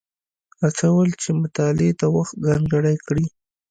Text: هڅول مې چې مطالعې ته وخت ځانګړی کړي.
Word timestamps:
هڅول 0.61 1.09
مې 1.13 1.17
چې 1.21 1.29
مطالعې 1.41 1.91
ته 1.99 2.05
وخت 2.15 2.35
ځانګړی 2.45 2.95
کړي. 3.05 3.25